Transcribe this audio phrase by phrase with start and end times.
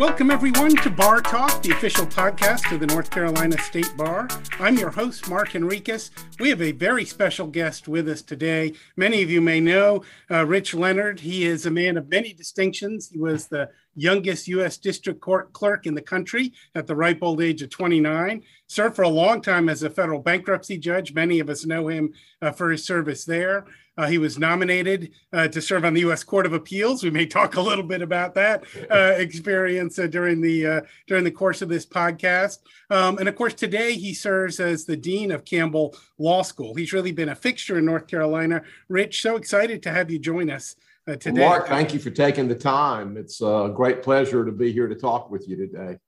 [0.00, 4.28] Welcome, everyone, to Bar Talk, the official podcast of the North Carolina State Bar.
[4.58, 6.10] I'm your host, Mark Enriquez.
[6.38, 8.72] We have a very special guest with us today.
[8.96, 11.20] Many of you may know uh, Rich Leonard.
[11.20, 13.10] He is a man of many distinctions.
[13.10, 13.68] He was the
[14.00, 14.78] youngest U.S.
[14.78, 18.42] District Court clerk in the country at the ripe old age of 29.
[18.66, 21.12] Served for a long time as a federal bankruptcy judge.
[21.12, 23.66] Many of us know him uh, for his service there.
[23.98, 26.24] Uh, he was nominated uh, to serve on the U.S.
[26.24, 27.02] Court of Appeals.
[27.02, 31.24] We may talk a little bit about that uh, experience uh, during the uh, during
[31.24, 32.60] the course of this podcast.
[32.88, 36.74] Um, and of course, today he serves as the dean of Campbell Law School.
[36.74, 38.62] He's really been a fixture in North Carolina.
[38.88, 40.76] Rich, so excited to have you join us
[41.10, 41.40] uh, today.
[41.40, 43.16] Mark, thank you for taking the time.
[43.16, 45.98] It's a great pleasure to be here to talk with you today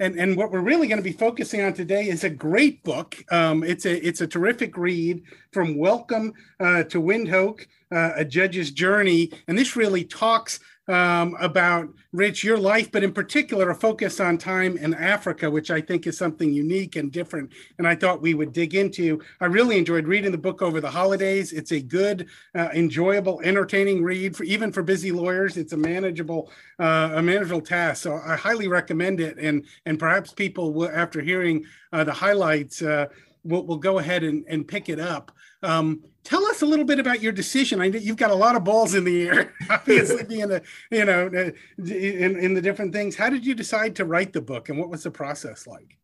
[0.00, 3.16] and and what we're really going to be focusing on today is a great book.
[3.30, 5.22] Um, it's a it's a terrific read
[5.52, 11.88] from Welcome uh, to Windhoek, uh, a judge's journey, and this really talks um, about
[12.12, 16.06] Rich your life, but in particular a focus on time in Africa, which I think
[16.06, 17.52] is something unique and different.
[17.78, 19.20] And I thought we would dig into.
[19.40, 21.52] I really enjoyed reading the book over the holidays.
[21.52, 25.56] It's a good, uh, enjoyable, entertaining read for even for busy lawyers.
[25.56, 28.02] It's a manageable uh, a manageable task.
[28.02, 29.38] So I highly recommend it.
[29.38, 33.06] And and perhaps people will, after hearing uh, the highlights, uh,
[33.42, 35.32] will will go ahead and, and pick it up.
[35.64, 37.80] Um, tell us a little bit about your decision.
[37.80, 41.04] I know you've got a lot of balls in the air, obviously being a you
[41.04, 43.16] know in, in the different things.
[43.16, 45.98] How did you decide to write the book, and what was the process like?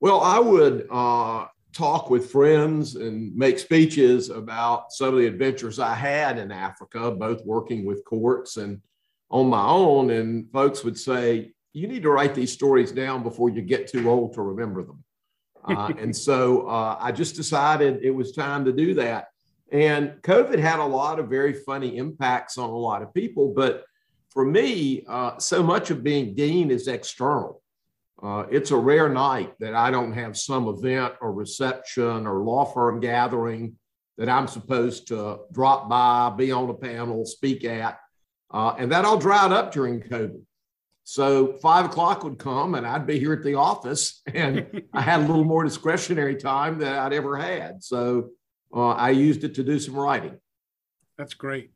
[0.00, 5.78] Well, I would uh, talk with friends and make speeches about some of the adventures
[5.78, 8.80] I had in Africa, both working with courts and
[9.30, 10.10] on my own.
[10.10, 14.08] And folks would say, "You need to write these stories down before you get too
[14.10, 15.02] old to remember them."
[15.68, 19.28] Uh, and so uh, I just decided it was time to do that.
[19.70, 23.52] And COVID had a lot of very funny impacts on a lot of people.
[23.54, 23.84] But
[24.30, 27.62] for me, uh, so much of being dean is external.
[28.22, 32.64] Uh, it's a rare night that I don't have some event or reception or law
[32.64, 33.76] firm gathering
[34.16, 38.00] that I'm supposed to drop by, be on a panel, speak at.
[38.50, 40.42] Uh, and that all dried up during COVID.
[41.10, 45.20] So five o'clock would come and I'd be here at the office and I had
[45.20, 47.82] a little more discretionary time than I'd ever had.
[47.82, 48.32] So
[48.76, 50.38] uh, I used it to do some writing.
[51.16, 51.70] That's great.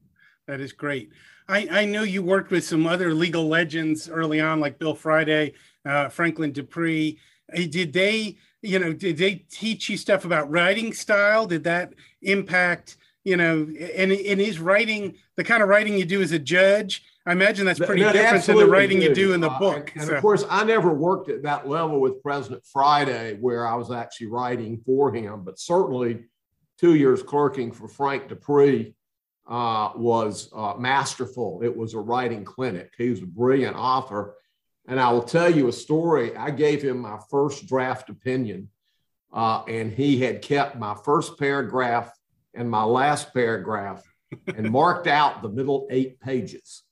[0.48, 1.12] That is great.
[1.48, 5.54] I, I know you worked with some other legal legends early on, like Bill Friday,
[5.87, 7.19] uh, Franklin Dupree.
[7.54, 11.47] Did they, you know, did they teach you stuff about writing style?
[11.47, 13.66] Did that impact, you know,
[13.97, 17.03] and, and is writing the kind of writing you do as a judge?
[17.25, 19.10] I imagine that's pretty that different than the writing did.
[19.10, 19.93] you do in the book.
[19.97, 23.66] Uh, and, and of course, I never worked at that level with President Friday, where
[23.66, 26.25] I was actually writing for him, but certainly
[26.78, 28.94] two years clerking for Frank Dupree
[29.49, 31.61] uh, was uh, masterful.
[31.62, 32.93] It was a writing clinic.
[32.99, 34.34] He was a brilliant author.
[34.88, 36.37] And I will tell you a story.
[36.37, 38.69] I gave him my first draft opinion,
[39.32, 42.12] uh, and he had kept my first paragraph
[42.55, 44.03] and my last paragraph
[44.56, 46.82] and marked out the middle eight pages.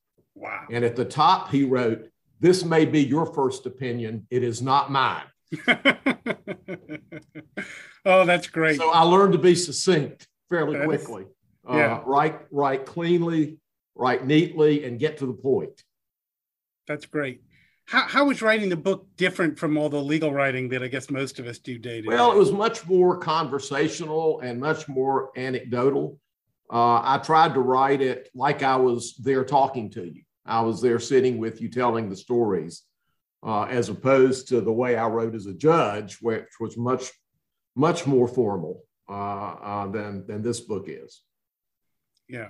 [0.41, 0.67] Wow.
[0.71, 2.09] And at the top, he wrote,
[2.41, 4.27] This may be your first opinion.
[4.31, 5.25] It is not mine.
[8.05, 8.78] oh, that's great.
[8.78, 11.25] So I learned to be succinct fairly that quickly.
[11.25, 11.28] Is,
[11.69, 11.97] yeah.
[11.97, 13.59] Uh, write, write cleanly,
[13.95, 15.84] write neatly, and get to the point.
[16.89, 17.43] That's great.
[17.87, 21.11] How, how was writing the book different from all the legal writing that I guess
[21.11, 22.09] most of us do day to day?
[22.09, 26.19] Well, it was much more conversational and much more anecdotal.
[26.72, 30.22] Uh, I tried to write it like I was there talking to you.
[30.47, 32.83] I was there sitting with you telling the stories
[33.43, 37.11] uh, as opposed to the way I wrote as a judge, which was much,
[37.77, 41.23] much more formal uh, uh, than, than this book is.
[42.28, 42.49] Yeah.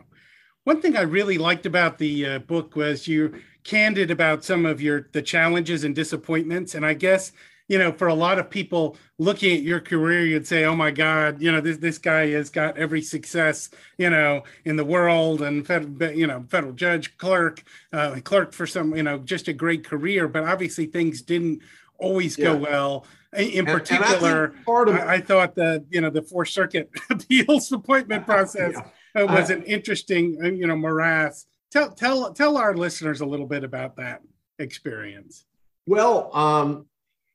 [0.65, 3.33] One thing I really liked about the uh, book was you're
[3.65, 7.33] candid about some of your the challenges and disappointments, and I guess
[7.71, 10.91] you know, for a lot of people looking at your career, you'd say, "Oh my
[10.91, 15.41] God, you know, this this guy has got every success, you know, in the world,
[15.41, 17.63] and fed, you know, federal judge, clerk,
[17.93, 21.63] uh, clerk for some, you know, just a great career." But obviously, things didn't
[21.97, 22.47] always yeah.
[22.47, 23.07] go well.
[23.37, 27.71] In particular, and, part of I, I, thought that you know the Fourth Circuit appeals
[27.71, 28.75] appointment process
[29.15, 29.23] yeah.
[29.23, 31.47] was an interesting, uh, you know, morass.
[31.71, 34.23] Tell tell tell our listeners a little bit about that
[34.59, 35.45] experience.
[35.87, 36.87] Well, um,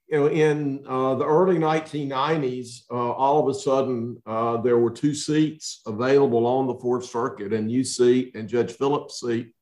[0.07, 4.92] you know, in uh, the early 1990s, uh, all of a sudden uh, there were
[4.92, 9.54] two seats available on the Fourth Circuit, and you seat and Judge Phillips' seat,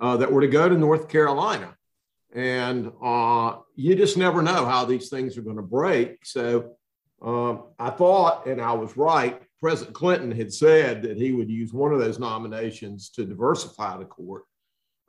[0.00, 1.76] uh, that were to go to North Carolina.
[2.34, 6.26] And uh, you just never know how these things are going to break.
[6.26, 6.72] So
[7.22, 11.72] um, I thought, and I was right, President Clinton had said that he would use
[11.72, 14.42] one of those nominations to diversify the court.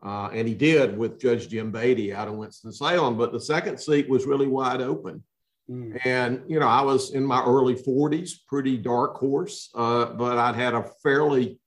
[0.03, 3.17] Uh, and he did with Judge Jim Beaty out of Winston-Salem.
[3.17, 5.23] But the second seat was really wide open.
[5.69, 5.99] Mm.
[6.05, 10.55] And, you know, I was in my early 40s, pretty dark horse, uh, but I'd
[10.55, 11.59] had a fairly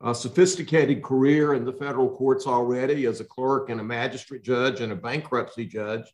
[0.00, 4.80] uh, sophisticated career in the federal courts already as a clerk and a magistrate judge
[4.80, 6.04] and a bankruptcy judge.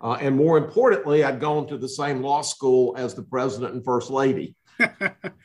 [0.00, 3.84] Uh, and more importantly, I'd gone to the same law school as the president and
[3.84, 4.56] first lady.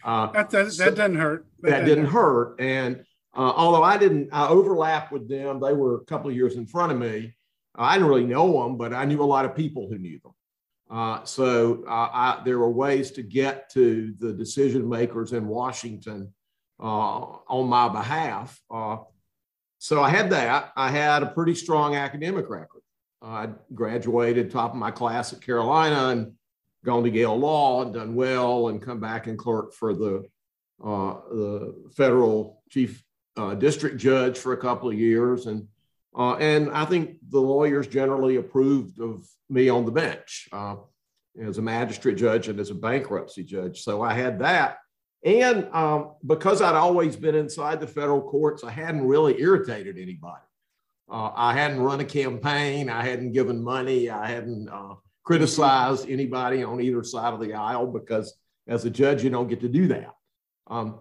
[0.06, 1.48] Uh, that, that, so that, doesn't hurt.
[1.62, 2.62] That, that didn't hurt.
[2.62, 3.04] And
[3.36, 5.60] uh, although I didn't, I overlapped with them.
[5.60, 7.36] They were a couple of years in front of me.
[7.76, 10.32] I didn't really know them, but I knew a lot of people who knew them.
[10.90, 16.34] Uh, so uh, I, there were ways to get to the decision makers in Washington
[16.80, 18.60] uh, on my behalf.
[18.72, 18.98] Uh,
[19.80, 20.72] so I had that.
[20.78, 22.82] I had a pretty strong academic record.
[23.22, 26.34] I graduated top of my class at Carolina and
[26.86, 30.26] gone to Yale Law and done well and come back and clerk for the
[30.84, 33.05] uh, the federal chief
[33.38, 35.68] uh, district judge for a couple of years and
[36.18, 40.78] uh, and I think the lawyers generally approved of me on the bench uh,
[41.40, 43.82] as a magistrate judge and as a bankruptcy judge.
[43.82, 44.78] So I had that.
[45.26, 50.42] And um, because I'd always been inside the federal courts, I hadn't really irritated anybody.
[51.12, 52.90] Uh, I hadn't run a campaign.
[52.90, 54.10] I hadn't given money.
[54.10, 58.36] I hadn't uh, criticized anybody on either side of the aisle because
[58.68, 60.12] as a judge, you don't get to do that.
[60.68, 61.00] Um,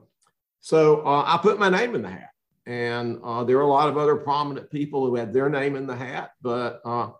[0.65, 2.31] so uh, I put my name in the hat.
[2.65, 5.87] And uh, there are a lot of other prominent people who had their name in
[5.87, 6.31] the hat.
[6.41, 7.11] But, uh,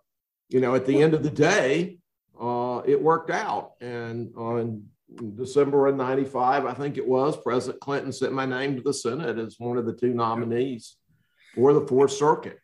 [0.49, 1.99] you know, at the end of the day,
[2.41, 3.73] uh, it worked out.
[3.81, 4.85] And on
[5.35, 9.37] December of 95, I think it was, President Clinton sent my name to the Senate
[9.37, 10.97] as one of the two nominees
[11.53, 12.57] for the Fourth Circuit.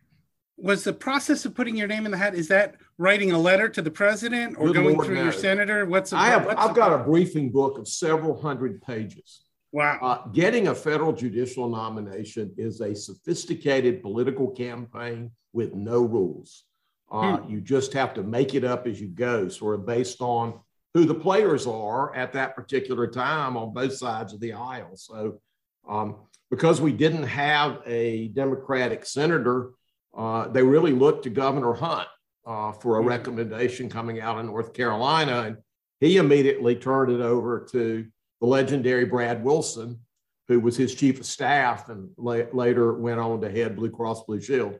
[0.57, 3.69] Was the process of putting your name in the hat, is that writing a letter
[3.69, 5.25] to the president or Good going Lord through knows.
[5.25, 5.85] your senator?
[5.85, 9.43] What's the, I have, I've got a briefing book of several hundred pages.
[9.71, 9.99] Wow.
[10.01, 16.65] Uh, getting a federal judicial nomination is a sophisticated political campaign with no rules.
[17.09, 17.51] Uh, hmm.
[17.51, 20.59] You just have to make it up as you go, sort of based on
[20.93, 24.95] who the players are at that particular time on both sides of the aisle.
[24.95, 25.39] So,
[25.87, 26.15] um,
[26.49, 29.71] because we didn't have a Democratic senator,
[30.17, 32.09] uh, they really looked to Governor Hunt
[32.45, 33.07] uh, for a hmm.
[33.07, 35.43] recommendation coming out of North Carolina.
[35.43, 35.57] And
[36.01, 38.05] he immediately turned it over to
[38.41, 39.99] the legendary Brad Wilson,
[40.47, 44.23] who was his chief of staff and la- later went on to head Blue Cross
[44.25, 44.77] Blue Shield.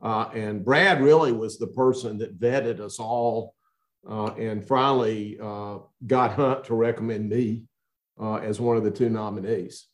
[0.00, 3.54] Uh, and Brad really was the person that vetted us all
[4.08, 7.64] uh, and finally uh, got Hunt to recommend me
[8.20, 9.86] uh, as one of the two nominees.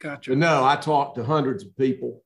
[0.00, 0.30] Gotcha.
[0.30, 2.22] But no, I talked to hundreds of people.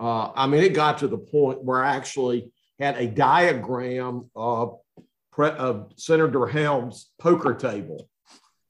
[0.00, 2.50] Uh, I mean, it got to the point where I actually
[2.80, 4.78] had a diagram of,
[5.30, 8.08] Pre- of Senator Helms' poker table.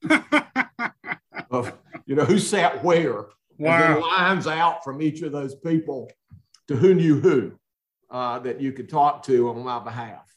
[2.13, 3.25] you know who sat where,
[3.57, 3.99] wow.
[3.99, 6.11] lines out from each of those people
[6.67, 7.53] to who knew who
[8.11, 10.31] uh, that you could talk to on my behalf.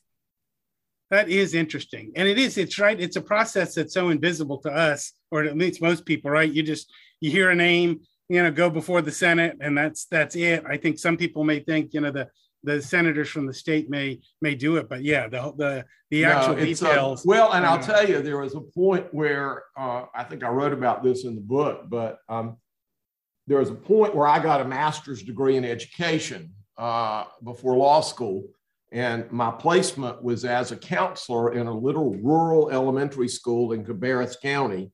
[1.10, 2.56] That is interesting, and it is.
[2.56, 2.98] It's right.
[2.98, 6.30] It's a process that's so invisible to us, or at least most people.
[6.30, 6.50] Right?
[6.50, 6.90] You just
[7.20, 8.00] you hear a name,
[8.30, 10.64] you know, go before the Senate, and that's that's it.
[10.66, 12.30] I think some people may think, you know, the
[12.66, 16.56] the senators from the state may may do it, but yeah, the the the actual
[16.56, 17.24] no, uh, details.
[17.24, 20.48] A, well, and I'll tell you, there was a point where uh, I think I
[20.48, 22.56] wrote about this in the book, but um,
[23.46, 28.00] there was a point where I got a master's degree in education uh, before law
[28.00, 28.44] school,
[28.90, 34.40] and my placement was as a counselor in a little rural elementary school in Cabarrus
[34.42, 34.90] County,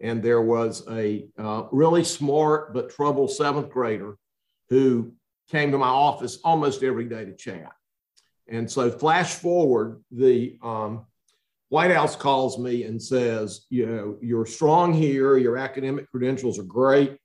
[0.00, 4.18] and there was a uh, really smart but troubled seventh grader
[4.68, 5.14] who
[5.50, 7.72] came to my office almost every day to chat.
[8.48, 11.06] And so, flash forward, the um,
[11.68, 16.64] White House calls me and says, You know, you're strong here, your academic credentials are
[16.64, 17.16] great.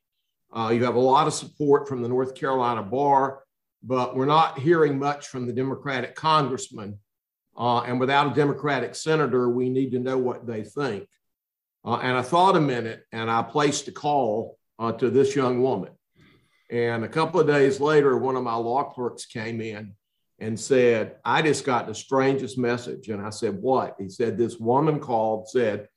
[0.52, 3.44] Uh, you have a lot of support from the North Carolina bar,
[3.84, 6.98] but we're not hearing much from the Democratic congressman.
[7.56, 11.08] Uh, and without a Democratic senator, we need to know what they think.
[11.86, 15.62] Uh, and I thought a minute and I placed a call uh, to this young
[15.62, 15.92] woman.
[16.70, 19.94] And a couple of days later, one of my law clerks came in
[20.40, 23.10] and said, I just got the strangest message.
[23.10, 23.96] And I said, What?
[24.00, 25.88] He said, This woman called, said,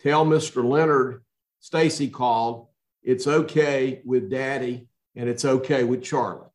[0.00, 0.64] Tell Mr.
[0.64, 1.22] Leonard,
[1.60, 2.68] Stacy called,
[3.02, 6.48] it's okay with daddy and it's okay with Charlie.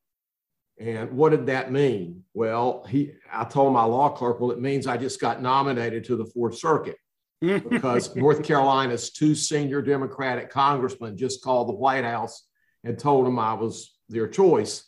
[0.79, 2.23] And what did that mean?
[2.33, 6.15] Well, he I told my law clerk, well, it means I just got nominated to
[6.15, 6.97] the Fourth Circuit
[7.41, 12.47] because North Carolina's two senior Democratic congressmen just called the White House
[12.83, 14.83] and told them I was their choice.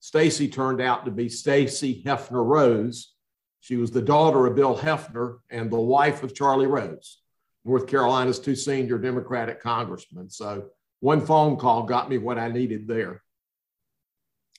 [0.00, 3.12] Stacy turned out to be Stacy Hefner Rose.
[3.60, 7.20] She was the daughter of Bill Hefner and the wife of Charlie Rose,
[7.64, 10.30] North Carolina's two senior Democratic congressmen.
[10.30, 10.70] So
[11.00, 13.22] one phone call got me what I needed there.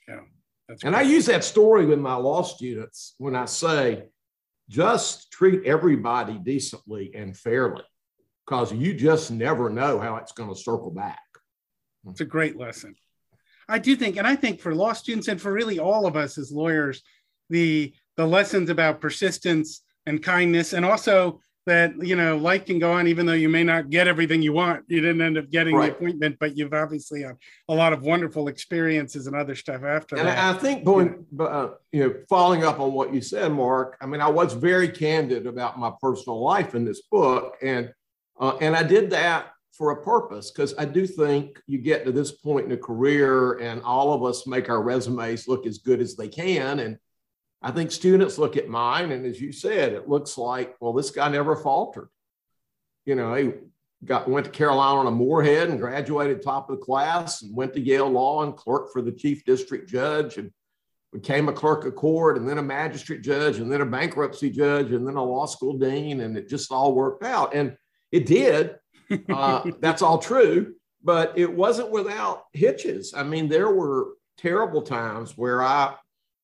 [0.08, 0.22] Yeah,
[0.68, 0.96] That's and.
[0.96, 4.04] I use that story with my law students when I say,
[4.70, 7.84] just treat everybody decently and fairly
[8.46, 11.20] because you just never know how it's going to circle back.
[12.10, 12.96] It's a great lesson.
[13.68, 16.38] I do think, and I think for law students and for really all of us
[16.38, 17.02] as lawyers,
[17.50, 22.92] the the lessons about persistence and kindness, and also that you know life can go
[22.92, 24.84] on even though you may not get everything you want.
[24.88, 25.92] You didn't end up getting right.
[25.92, 27.38] the appointment, but you've obviously had
[27.70, 30.38] a lot of wonderful experiences and other stuff after and that.
[30.38, 33.98] I think going, uh, you know, following up on what you said, Mark.
[34.02, 37.94] I mean, I was very candid about my personal life in this book, and
[38.40, 42.12] uh, and I did that for a purpose because I do think you get to
[42.12, 46.02] this point in a career and all of us make our resumes look as good
[46.02, 46.80] as they can.
[46.80, 46.98] And
[47.62, 51.12] I think students look at mine, and as you said, it looks like, well, this
[51.12, 52.10] guy never faltered.
[53.06, 53.52] You know, he
[54.04, 57.74] got went to Carolina on a Morehead and graduated top of the class and went
[57.74, 60.52] to Yale Law and clerked for the chief district judge and
[61.14, 64.92] became a clerk of court and then a magistrate judge and then a bankruptcy judge
[64.92, 66.22] and then a law school dean.
[66.22, 67.54] And it just all worked out.
[67.54, 67.76] And
[68.12, 68.76] it did.
[69.30, 73.14] Uh, that's all true, but it wasn't without hitches.
[73.16, 75.96] I mean, there were terrible times where I,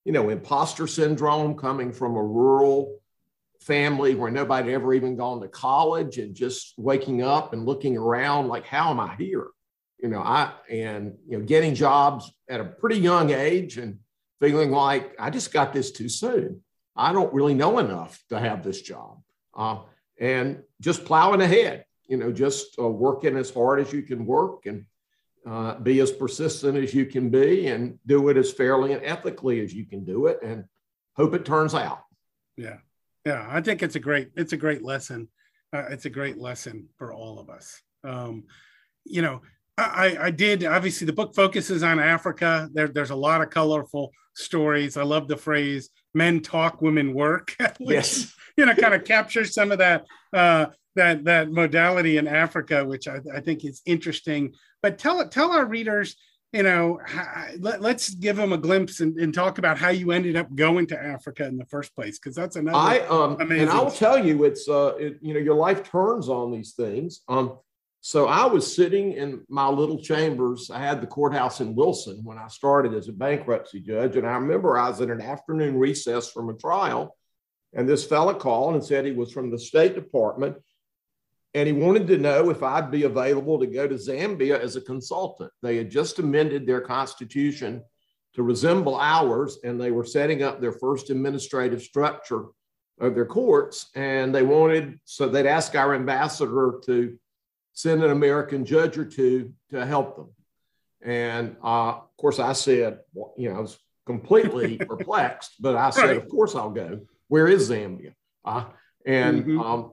[0.06, 3.00] you know, imposter syndrome coming from a rural
[3.62, 8.48] family where nobody ever even gone to college and just waking up and looking around
[8.48, 9.48] like, how am I here?
[10.02, 14.00] You know, I, and, you know, getting jobs at a pretty young age and
[14.40, 16.62] feeling like I just got this too soon.
[16.96, 19.22] I don't really know enough to have this job.
[19.56, 19.80] Uh,
[20.20, 24.66] and just plowing ahead, you know, just uh, working as hard as you can work
[24.66, 24.86] and
[25.46, 29.62] uh, be as persistent as you can be and do it as fairly and ethically
[29.62, 30.66] as you can do it and
[31.16, 32.04] hope it turns out.
[32.56, 32.78] Yeah.
[33.26, 33.48] Yeah.
[33.50, 35.28] I think it's a great, it's a great lesson.
[35.74, 37.82] Uh, it's a great lesson for all of us.
[38.04, 38.46] Um,
[39.06, 39.42] you know,
[39.78, 42.70] I, I did obviously the book focuses on Africa.
[42.74, 44.98] There, there's a lot of colorful stories.
[44.98, 48.36] I love the phrase "men talk, women work," which yes.
[48.56, 53.08] you know kind of captures some of that uh, that that modality in Africa, which
[53.08, 54.54] I, I think is interesting.
[54.82, 56.16] But tell tell our readers,
[56.54, 60.12] you know, how, let, us give them a glimpse and, and, talk about how you
[60.12, 62.78] ended up going to Africa in the first place, because that's another.
[62.78, 66.52] I um, and I'll tell you, it's uh, it, you know, your life turns on
[66.52, 67.22] these things.
[67.28, 67.60] Um,
[68.02, 70.70] so I was sitting in my little chambers.
[70.70, 74.16] I had the courthouse in Wilson when I started as a bankruptcy judge.
[74.16, 77.16] And I remember I was in an afternoon recess from a trial.
[77.74, 80.56] And this fella called and said he was from the State Department.
[81.54, 84.82] And he wanted to know if I'd be available to go to Zambia as a
[84.82, 85.52] consultant.
[85.62, 87.84] They had just amended their constitution
[88.36, 92.46] to resemble ours, and they were setting up their first administrative structure
[93.00, 93.90] of their courts.
[93.96, 97.18] And they wanted, so they'd ask our ambassador to
[97.78, 100.30] send an American judge or two to help them.
[101.04, 105.92] And uh, of course, I said, well, you know, I was completely perplexed, but I
[105.92, 106.18] said, right.
[106.18, 107.02] of course I'll go.
[107.28, 108.14] Where is Zambia?
[108.44, 108.66] Uh,
[109.06, 109.62] and mm-hmm.
[109.62, 109.92] um,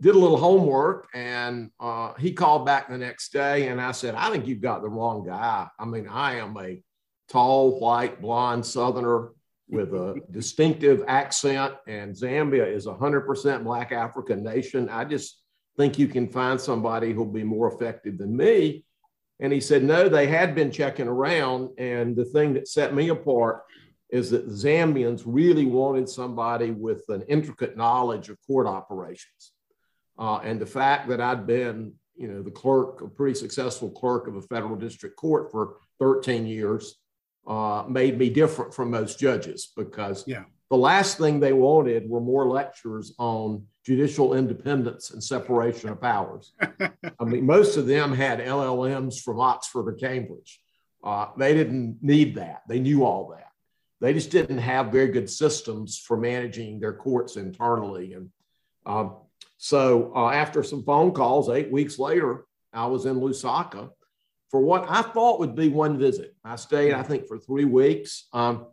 [0.00, 1.08] did a little homework.
[1.14, 4.82] And uh, he called back the next day, and I said, I think you've got
[4.82, 5.66] the wrong guy.
[5.80, 6.80] I mean, I am a
[7.28, 9.30] tall, white, blonde Southerner
[9.68, 14.88] with a distinctive accent, and Zambia is a 100% Black African nation.
[14.88, 15.42] I just
[15.76, 18.84] think you can find somebody who'll be more effective than me.
[19.40, 21.70] And he said, no, they had been checking around.
[21.78, 23.62] And the thing that set me apart
[24.10, 29.52] is that Zambians really wanted somebody with an intricate knowledge of court operations.
[30.18, 34.26] Uh, and the fact that I'd been, you know, the clerk, a pretty successful clerk
[34.26, 36.96] of a federal district court for 13 years
[37.46, 40.44] uh, made me different from most judges because yeah.
[40.70, 46.52] The last thing they wanted were more lectures on judicial independence and separation of powers.
[46.80, 50.60] I mean, most of them had LLMs from Oxford or Cambridge.
[51.04, 52.62] Uh, they didn't need that.
[52.68, 53.52] They knew all that.
[54.00, 58.14] They just didn't have very good systems for managing their courts internally.
[58.14, 58.30] And
[58.84, 59.10] uh,
[59.56, 63.90] so, uh, after some phone calls, eight weeks later, I was in Lusaka
[64.50, 66.34] for what I thought would be one visit.
[66.44, 68.28] I stayed, I think, for three weeks.
[68.32, 68.66] Um,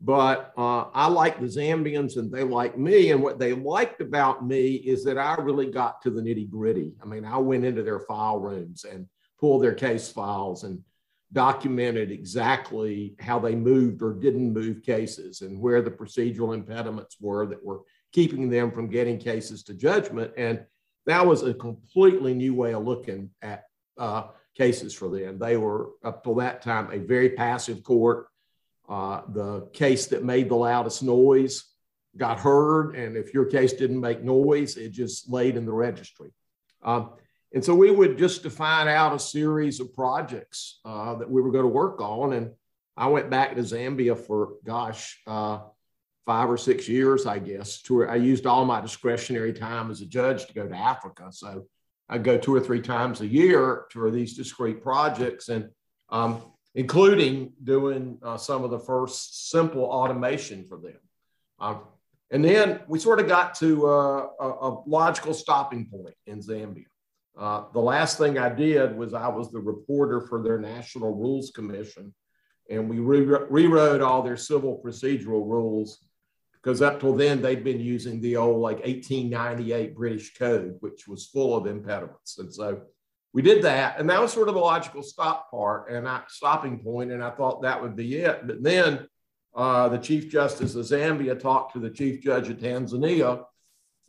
[0.00, 3.10] but uh, I like the Zambians and they like me.
[3.10, 6.92] And what they liked about me is that I really got to the nitty gritty.
[7.02, 9.06] I mean, I went into their file rooms and
[9.38, 10.82] pulled their case files and
[11.32, 17.46] documented exactly how they moved or didn't move cases and where the procedural impediments were
[17.46, 20.32] that were keeping them from getting cases to judgment.
[20.36, 20.64] And
[21.06, 23.64] that was a completely new way of looking at
[23.98, 25.38] uh, cases for them.
[25.38, 28.26] They were, up till that time, a very passive court
[28.90, 31.64] uh, the case that made the loudest noise
[32.16, 36.30] got heard, and if your case didn't make noise, it just laid in the registry.
[36.82, 37.10] Um,
[37.54, 41.52] and so we would just define out a series of projects uh, that we were
[41.52, 42.32] going to work on.
[42.32, 42.50] And
[42.96, 45.60] I went back to Zambia for, gosh, uh,
[46.26, 47.82] five or six years, I guess.
[47.82, 51.28] To, I used all my discretionary time as a judge to go to Africa.
[51.30, 51.66] So
[52.08, 55.70] I go two or three times a year for these discrete projects, and
[56.08, 56.42] um,
[56.74, 60.98] including doing uh, some of the first simple automation for them.
[61.58, 61.82] Um,
[62.30, 66.84] and then we sort of got to uh, a, a, logical stopping point in Zambia.
[67.36, 71.50] Uh, the last thing I did was I was the reporter for their National Rules
[71.50, 72.14] Commission,
[72.70, 76.04] and we re- rewrote all their civil procedural rules
[76.52, 81.26] because up till then they'd been using the old like 1898 British Code, which was
[81.26, 82.38] full of impediments.
[82.38, 82.82] And so
[83.32, 86.78] we did that, and that was sort of a logical stop part and I, stopping
[86.78, 88.46] point, and I thought that would be it.
[88.46, 89.06] But then
[89.54, 93.44] uh, the Chief Justice of Zambia talked to the Chief Judge of Tanzania.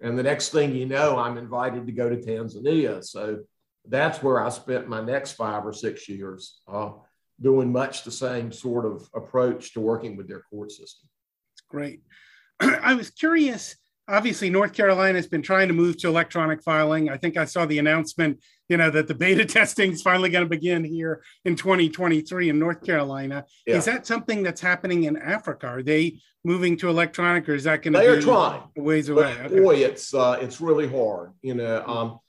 [0.02, 3.04] And the next thing you know, I'm invited to go to Tanzania.
[3.04, 3.42] So
[3.88, 6.92] that's where I spent my next five or six years uh,
[7.40, 11.10] doing much the same sort of approach to working with their court system.
[11.54, 12.02] It's great.
[12.60, 13.76] I was curious
[14.12, 17.10] obviously North Carolina has been trying to move to electronic filing.
[17.10, 20.44] I think I saw the announcement, you know, that the beta testing is finally going
[20.44, 23.46] to begin here in 2023 in North Carolina.
[23.66, 23.78] Yeah.
[23.78, 25.68] Is that something that's happening in Africa?
[25.68, 29.10] Are they moving to electronic, or is that going to they be are trying ways
[29.10, 29.36] away?
[29.46, 29.60] Okay.
[29.60, 31.32] Boy, it's uh, it's really hard.
[31.42, 32.20] You know, um,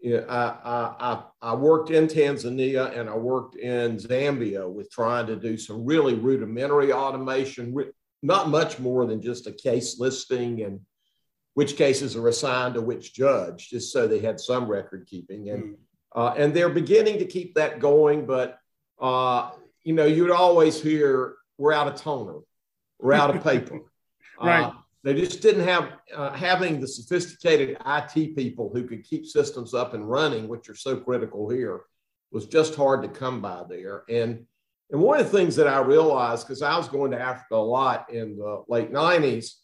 [0.00, 0.94] yeah, I,
[1.42, 5.84] I, I worked in Tanzania and I worked in Zambia with trying to do some
[5.84, 7.74] really rudimentary automation,
[8.22, 10.80] not much more than just a case listing and
[11.56, 15.48] which cases are assigned to which judge, just so they had some record keeping.
[15.48, 15.76] And, mm.
[16.14, 18.26] uh, and they're beginning to keep that going.
[18.26, 18.58] But,
[19.00, 22.40] uh, you know, you'd always hear, we're out of toner,
[23.00, 23.80] we're out of paper.
[24.40, 24.64] right.
[24.64, 24.72] Uh,
[25.02, 29.94] they just didn't have uh, having the sophisticated IT people who could keep systems up
[29.94, 31.84] and running, which are so critical here,
[32.32, 34.02] was just hard to come by there.
[34.10, 34.44] And
[34.90, 37.56] and one of the things that I realized, because I was going to Africa a
[37.56, 39.54] lot in the late 90s,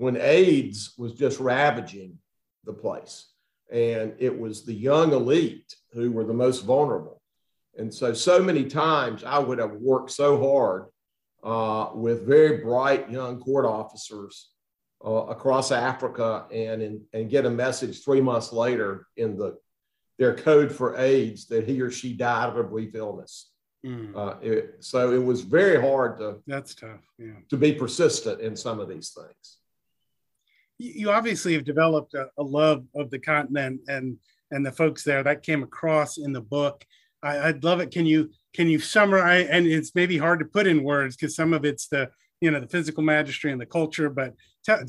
[0.00, 2.16] when AIDS was just ravaging
[2.64, 3.26] the place.
[3.70, 7.20] And it was the young elite who were the most vulnerable.
[7.76, 10.86] And so, so many times I would have worked so hard
[11.44, 14.48] uh, with very bright young court officers
[15.04, 19.58] uh, across Africa and, in, and get a message three months later in the,
[20.18, 23.50] their code for AIDS that he or she died of a brief illness.
[23.84, 24.16] Mm.
[24.16, 27.32] Uh, it, so it was very hard to that's tough yeah.
[27.50, 29.59] to be persistent in some of these things
[30.80, 34.16] you obviously have developed a, a, love of the continent and
[34.50, 35.22] and the folks there.
[35.22, 36.84] That came across in the book.
[37.22, 37.90] I, would love it.
[37.90, 39.48] Can you can you summarize?
[39.50, 42.60] And it's maybe hard to put in words because some of it's the you know
[42.60, 44.34] the physical magistry and the culture but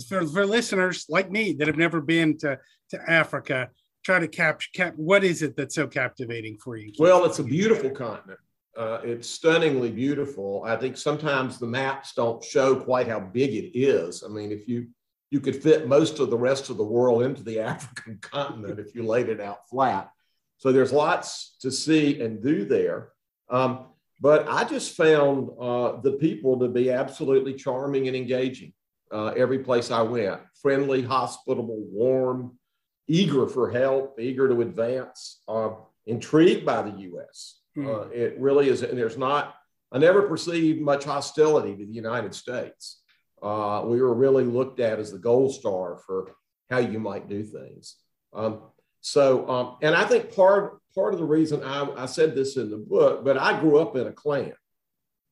[0.08, 2.58] for, for listeners like me that have never been to
[2.90, 3.70] to africa
[4.04, 6.92] try to capture cap what is it that's so captivating for you?
[6.98, 8.40] Well it's a beautiful continent.
[8.78, 10.64] Uh, it's stunningly beautiful.
[10.66, 14.24] I think sometimes the maps don't show quite how big it is.
[14.24, 14.88] I mean if you
[15.32, 18.94] you could fit most of the rest of the world into the African continent if
[18.94, 20.12] you laid it out flat.
[20.58, 23.10] So there's lots to see and do there.
[23.50, 23.88] Um,
[24.20, 28.74] but I just found uh, the people to be absolutely charming and engaging
[29.12, 32.60] uh, every place I went friendly, hospitable, warm,
[33.08, 35.72] eager for help, eager to advance, uh,
[36.06, 37.62] intrigued by the US.
[37.76, 38.12] Mm.
[38.12, 39.56] it really is, and there's not,
[39.92, 43.01] I never perceived much hostility to the United States
[43.42, 46.32] uh, we were really looked at as the gold star for
[46.70, 47.98] how you might do things.
[48.34, 48.62] Um,
[49.02, 52.70] so, um, and I think part part of the reason I, I said this in
[52.70, 54.54] the book, but I grew up in a clan.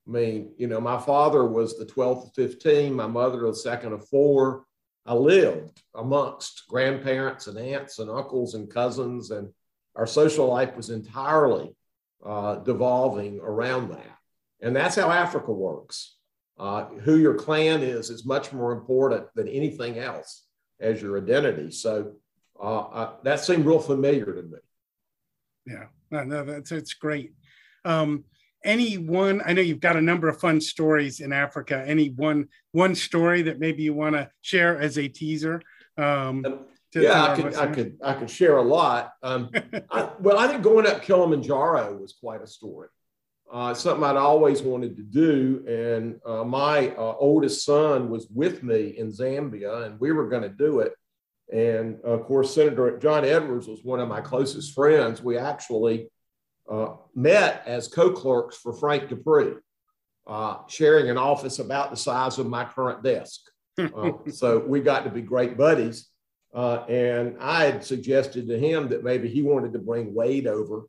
[0.08, 3.94] I mean, you know, my father was the 12th of 15, my mother the second
[3.94, 4.66] of four.
[5.06, 9.50] I lived amongst grandparents and aunts and uncles and cousins, and
[9.96, 11.76] our social life was entirely
[12.26, 14.18] uh, devolving around that.
[14.62, 16.16] And that's how Africa works.
[16.60, 20.44] Uh, who your clan is is much more important than anything else
[20.82, 21.72] as your identity.
[21.72, 22.12] So
[22.62, 24.58] uh, uh, that seemed real familiar to me.
[25.66, 27.32] Yeah, no, no that's it's great.
[27.86, 28.26] Um,
[28.66, 29.42] any one?
[29.46, 31.82] I know you've got a number of fun stories in Africa.
[31.88, 35.62] Any one one story that maybe you want to share as a teaser?
[35.98, 36.60] Um, um
[36.94, 39.14] yeah, I could, I could, I could share a lot.
[39.24, 39.50] Um,
[39.92, 42.90] I, well, I think going up Kilimanjaro was quite a story
[43.52, 45.64] uh, something I'd always wanted to do.
[45.68, 50.44] And uh, my uh, oldest son was with me in Zambia, and we were going
[50.44, 50.94] to do it.
[51.52, 55.24] And of course, Senator John Edwards was one of my closest friends.
[55.24, 56.10] We actually
[56.70, 59.56] uh, met as co clerks for Frank Dupree,
[60.28, 63.42] uh, sharing an office about the size of my current desk.
[63.96, 66.10] Uh, so we got to be great buddies.
[66.54, 70.84] and I had suggested to him that maybe he wanted to bring Wade over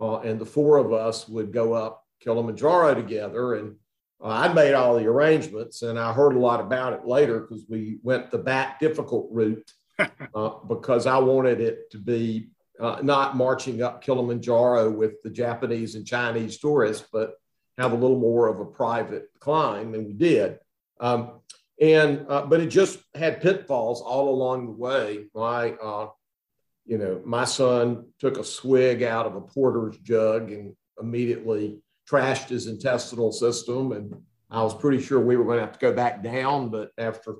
[0.00, 3.54] uh, and the four of us would go up Kilimanjaro together.
[3.54, 3.76] And
[4.22, 7.64] uh, I made all the arrangements, and I heard a lot about it later because
[7.68, 13.36] we went the back difficult route uh, because I wanted it to be uh, not
[13.36, 17.34] marching up Kilimanjaro with the Japanese and Chinese tourists, but
[17.76, 20.58] have a little more of a private climb, and we did.
[21.00, 21.40] Um,
[21.80, 25.26] and uh, but it just had pitfalls all along the way.
[25.34, 26.08] My uh,
[26.88, 32.48] you know, my son took a swig out of a porter's jug and immediately trashed
[32.48, 33.92] his intestinal system.
[33.92, 34.16] And
[34.50, 36.70] I was pretty sure we were going to have to go back down.
[36.70, 37.36] But after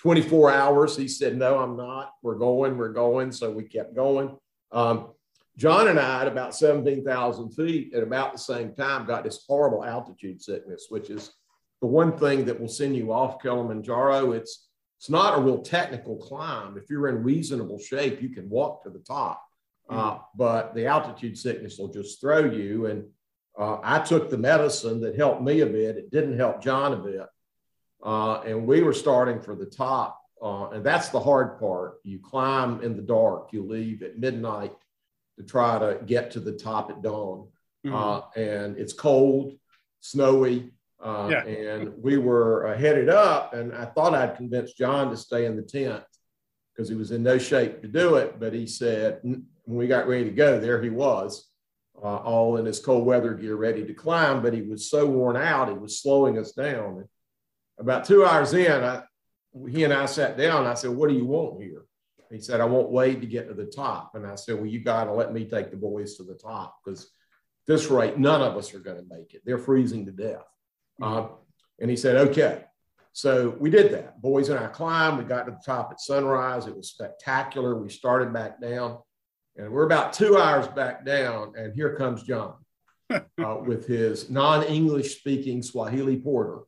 [0.00, 2.12] 24 hours, he said, No, I'm not.
[2.22, 3.32] We're going, we're going.
[3.32, 4.36] So we kept going.
[4.70, 5.08] Um,
[5.56, 9.82] John and I, at about 17,000 feet, at about the same time, got this horrible
[9.82, 11.32] altitude sickness, which is
[11.80, 14.32] the one thing that will send you off Kilimanjaro.
[14.32, 14.68] It's
[15.00, 16.76] it's not a real technical climb.
[16.76, 19.42] If you're in reasonable shape, you can walk to the top.
[19.88, 22.84] Uh, but the altitude sickness will just throw you.
[22.84, 23.06] And
[23.58, 25.96] uh, I took the medicine that helped me a bit.
[25.96, 27.26] It didn't help John a bit.
[28.04, 30.20] Uh, and we were starting for the top.
[30.42, 31.94] Uh, and that's the hard part.
[32.04, 34.74] You climb in the dark, you leave at midnight
[35.38, 37.48] to try to get to the top at dawn.
[37.86, 38.38] Mm-hmm.
[38.38, 39.54] and it's cold,
[40.00, 40.72] snowy.
[41.02, 41.44] Uh, yeah.
[41.44, 45.62] and we were headed up, and I thought I'd convinced John to stay in the
[45.62, 46.02] tent
[46.74, 48.38] because he was in no shape to do it.
[48.38, 51.48] But he said, when we got ready to go, there he was,
[52.02, 54.42] uh, all in his cold weather gear, ready to climb.
[54.42, 56.98] But he was so worn out, he was slowing us down.
[56.98, 57.08] And
[57.78, 59.02] about two hours in, I,
[59.68, 60.66] he and I sat down.
[60.66, 61.84] I said, What do you want here?
[62.30, 64.12] He said, I want Wade to get to the top.
[64.14, 66.76] And I said, Well, you got to let me take the boys to the top
[66.84, 67.10] because
[67.66, 69.42] this rate, none of us are going to make it.
[69.44, 70.44] They're freezing to death.
[71.00, 71.28] Uh,
[71.80, 72.64] and he said, Okay.
[73.12, 74.22] So we did that.
[74.22, 75.18] Boys and I climbed.
[75.18, 76.68] We got to the top at sunrise.
[76.68, 77.74] It was spectacular.
[77.74, 78.98] We started back down,
[79.56, 81.54] and we're about two hours back down.
[81.56, 82.54] And here comes John
[83.10, 86.60] uh, with his non English speaking Swahili porter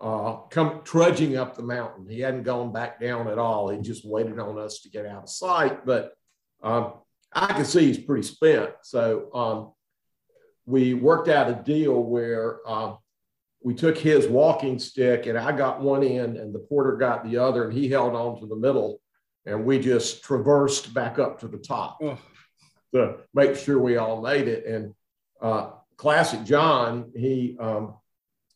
[0.00, 2.08] uh, come trudging up the mountain.
[2.08, 3.68] He hadn't gone back down at all.
[3.68, 5.84] He just waited on us to get out of sight.
[5.84, 6.12] But
[6.62, 6.94] um,
[7.32, 8.70] I could see he's pretty spent.
[8.82, 9.72] So um,
[10.66, 12.94] we worked out a deal where uh,
[13.62, 17.38] we took his walking stick and I got one end and the porter got the
[17.38, 19.00] other and he held on to the middle
[19.46, 22.18] and we just traversed back up to the top oh.
[22.94, 24.66] to make sure we all made it.
[24.66, 24.94] And
[25.40, 27.94] uh, classic John, he um,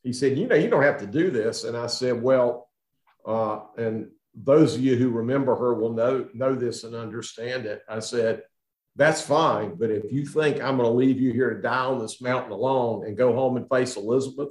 [0.03, 1.65] he said, you know, you don't have to do this.
[1.65, 2.69] And I said, well,
[3.25, 7.83] uh, and those of you who remember her will know know this and understand it.
[7.89, 8.43] I said,
[8.97, 11.99] that's fine, but if you think I'm going to leave you here to die on
[11.99, 14.49] this mountain alone and go home and face Elizabeth,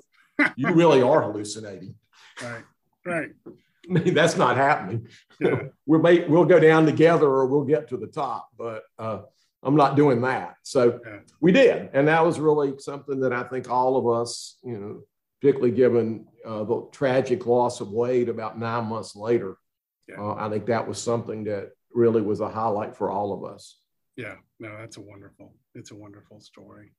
[0.56, 1.96] you really are hallucinating.
[2.42, 2.64] Right,
[3.06, 3.30] right.
[3.90, 5.08] I mean, that's not happening.
[5.40, 5.64] Yeah.
[5.86, 9.22] we'll make, we'll go down together or we'll get to the top, but uh,
[9.64, 10.56] I'm not doing that.
[10.64, 11.20] So yeah.
[11.40, 15.02] we did, and that was really something that I think all of us, you know,
[15.40, 19.58] particularly given uh, the tragic loss of Wade about nine months later,
[20.08, 20.22] yeah.
[20.22, 23.80] uh, I think that was something that really was a highlight for all of us.
[24.16, 26.94] Yeah, no, that's a wonderful, it's a wonderful story.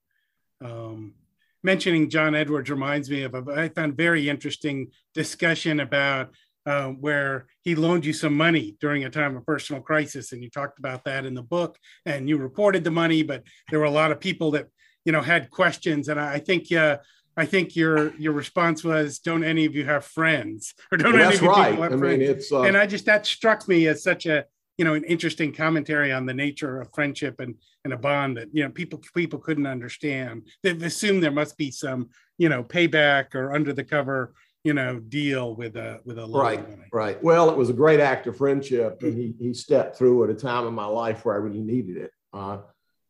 [0.65, 1.15] Um,
[1.63, 6.31] mentioning John Edwards reminds me of a I found very interesting discussion about
[6.65, 10.51] uh, where he loaned you some money during a time of personal crisis, and you
[10.51, 13.91] talked about that in the book, and you reported the money, but there were a
[13.91, 14.69] lot of people that
[15.05, 16.99] you know had questions, and I, I think uh,
[17.37, 21.25] I think your your response was, "Don't any of you have friends?" Or don't well,
[21.25, 21.75] any of you right.
[21.75, 22.19] have I friends?
[22.21, 24.45] Mean, it's, uh, and I just that struck me as such a
[24.79, 27.55] you know an interesting commentary on the nature of friendship and
[27.85, 30.49] and a bond that you know people people couldn't understand.
[30.63, 34.99] They've assumed there must be some you know payback or under the cover you know
[35.01, 36.83] deal with a with a right money.
[36.93, 37.23] right.
[37.23, 40.35] Well, it was a great act of friendship, and he he stepped through at a
[40.35, 42.13] time in my life where I really needed it.
[42.33, 42.59] Uh,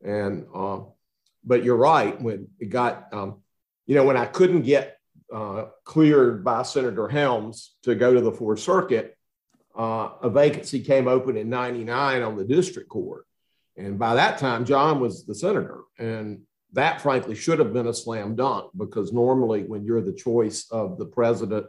[0.05, 0.81] and uh,
[1.45, 3.41] but you're right when it got um,
[3.87, 4.99] you know when I couldn't get
[5.33, 9.17] uh, cleared by Senator Helms to go to the Fourth Circuit
[9.77, 13.27] uh, a vacancy came open in 99 on the district court.
[13.77, 15.81] And by that time, John was the senator.
[15.99, 16.43] And
[16.75, 20.99] that, frankly, should have been a slam dunk because normally, when you're the choice of
[20.99, 21.67] the president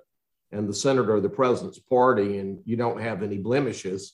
[0.51, 4.13] and the senator of the president's party and you don't have any blemishes,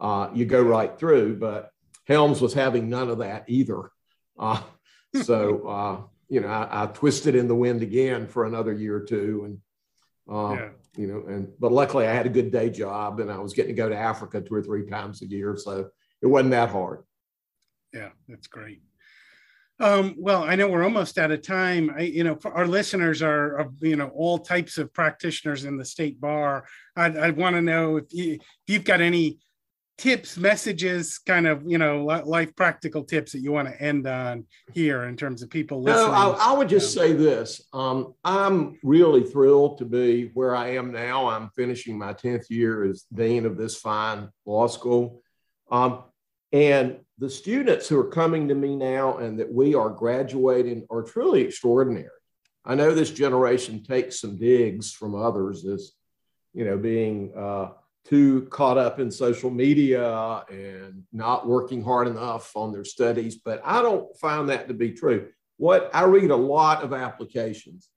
[0.00, 1.36] uh, you go right through.
[1.36, 1.70] But
[2.06, 3.90] Helms was having none of that either.
[4.38, 4.62] Uh,
[5.22, 9.04] so, uh, you know, I, I, twisted in the wind again for another year or
[9.04, 9.42] two.
[9.44, 13.30] And uh, yeah you know, and but luckily I had a good day job and
[13.30, 15.56] I was getting to go to Africa two or three times a year.
[15.56, 15.88] So
[16.20, 17.04] it wasn't that hard.
[17.94, 18.82] Yeah, that's great.
[19.80, 21.94] Um, well, I know we're almost out of time.
[21.96, 26.20] I, you know, our listeners are, you know, all types of practitioners in the state
[26.20, 26.66] bar.
[26.96, 29.38] I'd want to know if, you, if you've got any
[29.98, 34.46] tips, messages, kind of you know life practical tips that you want to end on
[34.72, 36.06] here in terms of people listening?
[36.06, 40.68] No, I, I would just say this: um, I'm really thrilled to be where I
[40.76, 41.28] am now.
[41.28, 45.20] I'm finishing my tenth year as dean of this fine law school,
[45.70, 46.04] um,
[46.52, 51.02] and the students who are coming to me now and that we are graduating are
[51.02, 52.08] truly extraordinary.
[52.64, 55.92] I know this generation takes some digs from others as
[56.54, 57.70] you know being uh,
[58.08, 63.60] too caught up in social media and not working hard enough on their studies, but
[63.64, 65.28] I don't find that to be true.
[65.58, 67.88] What I read a lot of applications,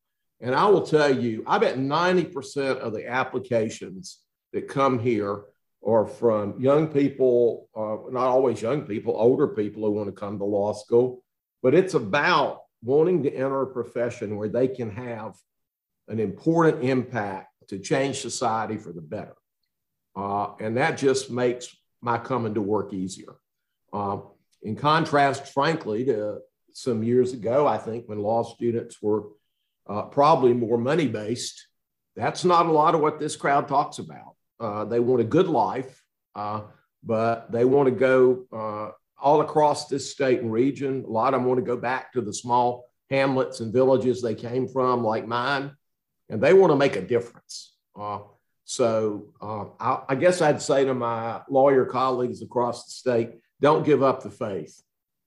[0.42, 4.20] and I will tell you, I bet 90% of the applications
[4.54, 5.44] that come here
[5.86, 10.38] are from young people, uh, not always young people, older people who want to come
[10.40, 11.24] to law school,
[11.64, 15.36] but it's about wanting to enter a profession where they can have
[16.08, 19.36] an important impact to change society for the better.
[20.16, 23.36] Uh, and that just makes my coming to work easier.
[23.94, 24.18] Uh,
[24.62, 26.40] in contrast, frankly, to
[26.74, 29.24] some years ago, I think when law students were
[29.88, 31.68] uh, probably more money based,
[32.16, 34.36] that's not a lot of what this crowd talks about.
[34.60, 36.04] Uh, they want a good life,
[36.36, 36.62] uh,
[37.04, 41.04] but they want to go uh, all across this state and region.
[41.06, 44.36] A lot of them want to go back to the small hamlets and villages they
[44.36, 45.72] came from, like mine,
[46.30, 47.76] and they want to make a difference.
[48.66, 53.86] So uh, I, I, guess I'd say to my lawyer colleagues across the state, don't
[53.86, 54.82] give up the faith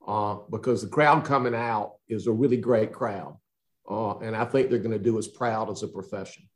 [0.06, 3.36] uh, because the crowd coming out is a really great crowd.
[3.88, 6.48] Uh, and I think they're going to do us proud as a profession.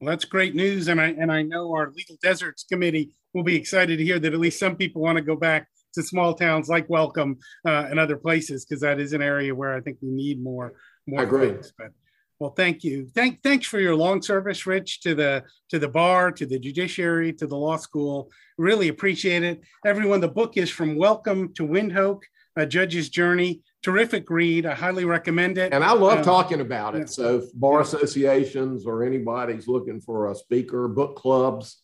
[0.00, 0.88] Well, that's great news.
[0.88, 4.32] And I, and I know our Legal Deserts Committee will be excited to hear that
[4.32, 7.98] at least some people want to go back to small towns like Welcome uh, and
[7.98, 10.74] other places because that is an area where I think we need more.
[11.06, 11.54] more I agree.
[11.78, 11.92] But
[12.40, 13.08] well, thank you.
[13.14, 17.32] Thank thanks for your long service, Rich, to the to the bar, to the judiciary,
[17.34, 18.30] to the law school.
[18.58, 19.60] Really appreciate it.
[19.86, 22.20] Everyone, the book is from Welcome to Windhoek,
[22.56, 23.62] a judge's journey.
[23.82, 24.66] Terrific read.
[24.66, 25.72] I highly recommend it.
[25.72, 27.00] And I love um, talking about it.
[27.00, 27.06] Yeah.
[27.06, 31.82] So if bar associations or anybody's looking for a speaker, book clubs,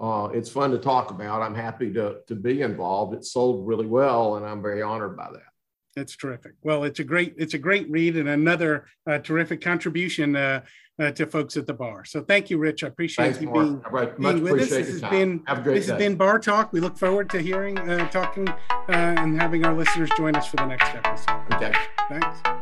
[0.00, 1.42] uh, it's fun to talk about.
[1.42, 3.14] I'm happy to to be involved.
[3.14, 5.49] It's sold really well, and I'm very honored by that.
[5.96, 6.52] It's terrific.
[6.62, 10.62] Well, it's a great it's a great read and another uh, terrific contribution uh,
[11.00, 12.04] uh, to folks at the bar.
[12.04, 12.84] So thank you, Rich.
[12.84, 13.82] I appreciate Thanks, you being,
[14.18, 14.68] being with us.
[14.68, 15.92] This has been this day.
[15.92, 16.72] has been Bar Talk.
[16.72, 18.56] We look forward to hearing, uh, talking, uh,
[18.88, 21.42] and having our listeners join us for the next episode.
[21.54, 21.72] Okay.
[22.08, 22.59] Thanks.